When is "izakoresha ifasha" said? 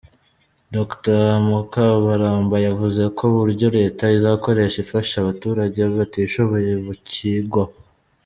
4.17-5.13